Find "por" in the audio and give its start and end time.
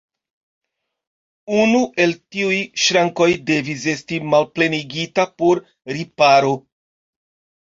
5.43-5.63